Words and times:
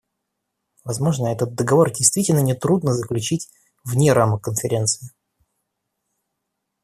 Возможно, 0.83 1.27
этот 1.27 1.53
договор 1.53 1.91
действительно 1.91 2.39
нетрудно 2.39 2.91
заключить 2.95 3.51
вне 3.83 4.11
рамок 4.13 4.41
Конференции. 4.43 5.11